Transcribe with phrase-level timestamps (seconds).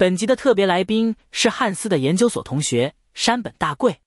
[0.00, 3.98] 本集的特别来宾是汉斯的研究所同学山本大贵，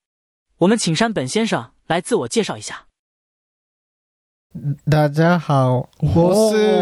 [0.58, 2.86] 我们请山本先生来自我介绍一下。
[4.90, 6.82] 大家好，我是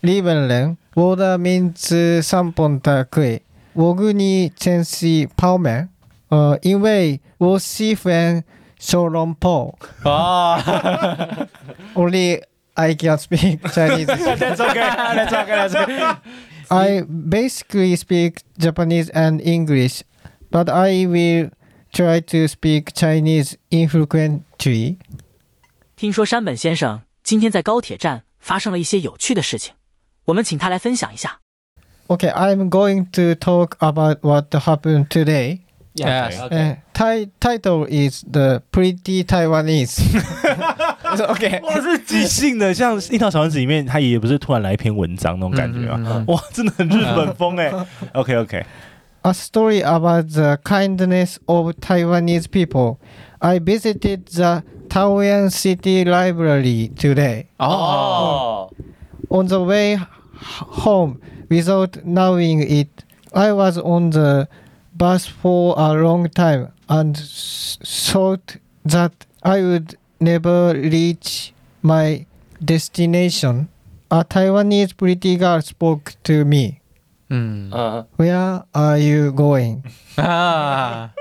[0.00, 3.42] 日本人，我的名字山本大贵，
[3.74, 5.90] 我跟你认识泡面，
[6.28, 8.42] 呃，因为我喜欢
[8.78, 9.76] 小笼包。
[10.02, 10.58] 啊
[11.94, 12.42] Only
[12.72, 16.16] I can speak Chinese.，That's okay，That's okay，That's okay。
[16.69, 20.03] I basically speak Japanese and English,
[20.49, 21.49] but I will
[21.91, 24.97] try to speak Chinese infrequently.
[25.95, 29.73] 听说山本先生今天在高铁站发生了一些有趣的事情，
[30.25, 31.39] 我们请他来分享一下。
[32.07, 35.61] Okay, I'm going to talk about what happened today.
[35.93, 36.39] Yes.
[36.39, 39.99] Uh, ti- title is the Pretty Taiwanese.
[41.05, 41.61] okay.
[41.63, 46.23] 哇，是即兴的，像《樱桃小丸子》里面，他也不是突然来一篇文章那种感觉啊。
[46.27, 47.71] 哇，真的很日本风哎。
[48.13, 48.65] OK OK，
[49.23, 52.97] A story about the kindness of Taiwanese people.
[53.39, 57.45] I visited the Taoyuan City Library today.
[57.57, 58.69] 哦，
[59.29, 60.01] On the way h-
[60.39, 61.17] home,
[61.49, 62.89] without knowing it,
[63.33, 64.47] I was on the
[64.97, 72.26] bus for a long time and s- thought that I would never reach my
[72.64, 73.68] destination,
[74.10, 76.80] a Taiwanese pretty girl spoke to me.
[77.30, 77.72] Mm.
[77.72, 78.04] Uh.
[78.16, 79.84] Where are you going?
[80.18, 81.12] ah.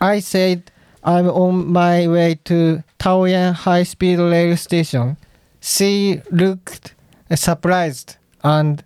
[0.00, 0.70] I said,
[1.04, 5.16] I'm on my way to Taoyuan High Speed Rail Station.
[5.60, 6.94] She looked
[7.34, 8.82] surprised and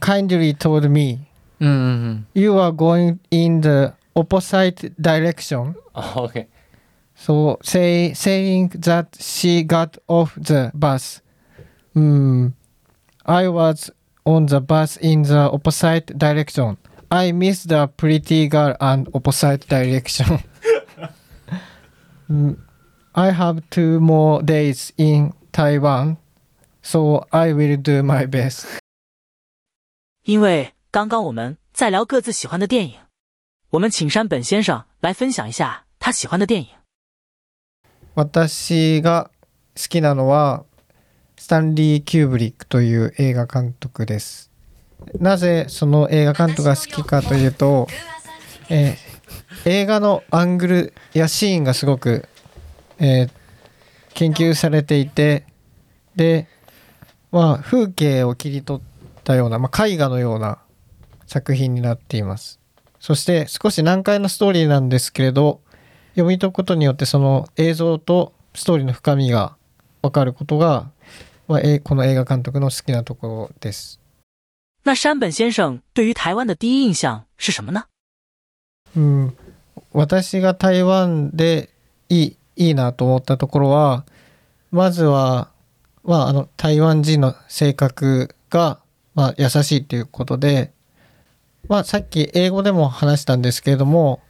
[0.00, 1.28] kindly told me,
[1.60, 2.22] mm-hmm.
[2.34, 5.74] You are going in the opposite direction.
[6.16, 6.46] Okay.
[7.15, 11.21] So say, saying that she got off the bus.
[11.93, 12.47] Hmm.
[13.25, 13.91] I was
[14.25, 16.77] on the bus in the opposite direction.
[17.09, 20.39] I missed the pretty girl and opposite direction.
[22.27, 22.53] Hmm.
[23.13, 26.17] I have two more days in Taiwan,
[26.81, 28.65] so I will do my best.
[30.23, 32.95] 因为刚刚我们在聊各自喜欢的电影，
[33.71, 36.69] 我们请山本先生来分享一下他喜欢的电影。
[38.16, 39.30] 私が
[39.76, 40.64] 好きなのは
[41.36, 44.50] スタンリー・キューブリックという映画監督です。
[45.20, 47.86] なぜその映画監督が好きかというと、
[48.70, 49.16] えー
[49.64, 52.26] 映画のアングルやシーンがすごく、
[52.98, 53.30] えー
[54.14, 55.44] 研究されていて
[56.14, 56.48] で、
[57.30, 58.82] まあ、風景を切り取っ
[59.24, 60.58] たような、まあ、絵画のような
[61.26, 62.58] 作品になっています。
[62.98, 65.60] そして少し難解なストーリーなんですけれど
[66.16, 69.54] 読み解くことによってその映像とストーリーの深みが
[70.00, 70.90] 分かることが、
[71.46, 74.00] まあ、えこの映画監督の好きなところです。
[74.82, 77.84] 那山本先生对于台湾的第一印象是什么呢？
[78.96, 79.36] うん、
[79.92, 81.68] 私が台湾で
[82.08, 84.06] いいいいなと思ったところは
[84.70, 85.50] まずは、
[86.02, 88.80] まあ、あの台湾人の性格が、
[89.14, 90.72] まあ、優しいということで、
[91.68, 94.22] まあ、さっき英語でも話したんですけれども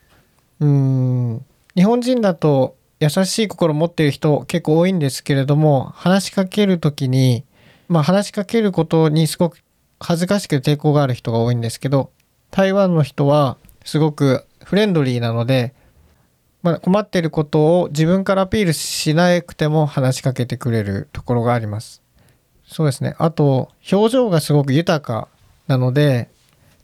[0.58, 1.46] うん
[1.76, 7.44] 日本人だと優しい心持ってる人結構多いんですけれども話しかける時に、
[7.88, 9.62] まあ、話しかけることにすごく
[10.00, 12.10] 恥ずかしく抵抗がある人が多いんですけど
[12.50, 15.74] 台湾の人はすごくフレンドリーなので、
[16.62, 22.02] まあ、困ってることを自分からアピールしなくても話しかけてくれるところがあります。
[22.66, 23.14] そうですね。
[23.18, 25.28] あと、表情がすごく豊か
[25.68, 26.30] なので、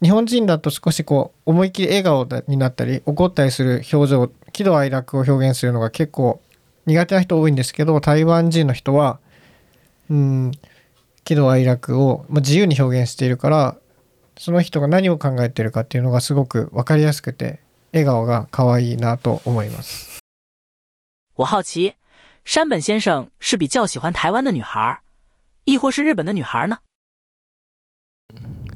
[0.03, 6.43] 日本人だと少しこう、思いっきり笑顔になったり、怒ったりする表情、喜怒哀楽を表現するのが結構
[6.87, 9.21] 苦手な人多いんですけど、台湾人の人は、
[10.11, 10.53] うん、
[11.23, 13.77] 喜怒哀楽を、まあ、自由に表現しているから、
[14.37, 17.61] その人が何を考えてるかっていうのがすごく分かりやすくて
[17.93, 20.19] 笑顔が可愛いなと思います。
[21.37, 21.95] 我好奇，
[22.45, 24.99] 山本先生是比较喜欢台湾的女孩，
[25.65, 26.79] 亦或是日本的女孩呢？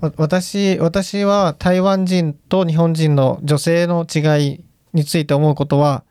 [0.00, 6.04] 私私は台湾人と日本人の女性の違いについて思うことは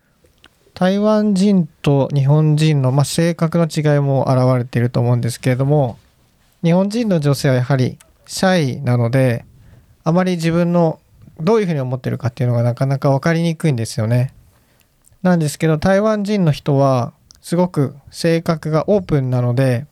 [0.74, 5.98] 台湾人と日本人の、まあ、性格の違いも現れていると思うんですけれども
[6.64, 9.46] 日本人の女性はやはりシャイなので
[10.04, 11.00] あまり自分の
[11.40, 14.34] どういうふうに思ってるかっていうのがなかなか分かりにくいんですよね。
[15.22, 19.86] なんですけど台湾人の人はすごく性格がオープンなので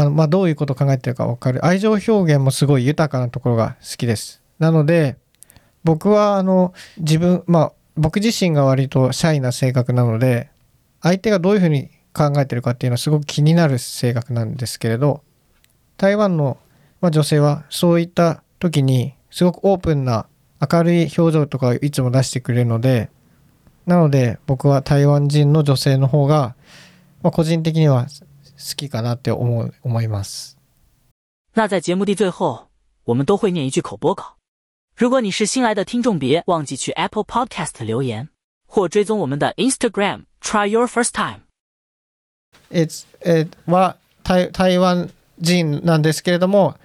[0.00, 1.64] あのまあ、どういうことを考えてるか分かる。
[1.64, 4.42] 愛情表現もすごい豊かなところが好きです。
[4.58, 5.16] なので
[5.84, 10.48] 僕はあの自分まあ僕自身が割とシャイな性格なので
[11.02, 15.22] 相手がどういうふうに考えてるかっていうのはすごく気になる性格なんですけれど
[15.96, 16.58] 台湾の、
[17.00, 20.26] まあ、女性はそういった時にすごくオープンな
[20.60, 23.10] 明るい表情とかをいつも出してくれるので
[23.86, 26.54] なので僕は台湾人の女性の方が、
[27.22, 28.06] まあ、個人的には
[28.60, 30.58] 好きかなって思う思います。
[31.54, 32.68] 那在节目的最后，
[33.04, 34.36] 我们都会念一句口播稿。
[34.94, 38.28] 如果你是新来的听众，别忘记去 Apple Podcast 留言
[38.68, 40.24] 或追踪我们的 Instagram。
[40.42, 41.40] Try your first time。
[42.70, 45.10] えーえーは台台湾
[45.40, 46.76] 人なんですけれども、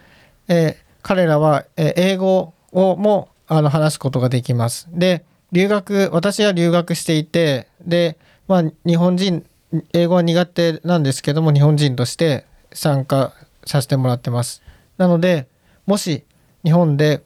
[0.48, 4.88] えー彼らは、えー英語をもあの話すことができます。
[4.92, 8.18] で留学私は留学していてで、
[8.48, 9.46] まあ、日本人
[9.94, 13.34] 英語は苦手なんですけども日本人として参加
[13.66, 14.62] させてもらってます。
[14.98, 15.48] なので
[15.86, 16.24] もし
[16.64, 17.24] 日本で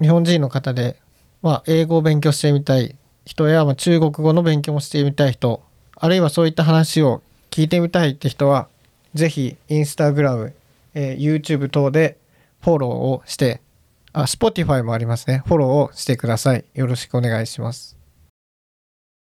[0.00, 0.96] 日本人の方で、
[1.42, 5.62] まあ、英語を勉強してみたい人や、まあ、中国語の勉強もしてみたい人
[5.96, 8.68] あるいはそういった話を聞いてみたいって人は
[9.14, 10.54] ぜひインスタグラム、
[10.94, 12.18] えー YouTube 等で
[12.60, 13.60] フォローをして
[14.12, 15.42] あ Spotify もありますね。
[15.46, 16.64] フォローをしてください。
[16.74, 17.97] よろしくお願いします。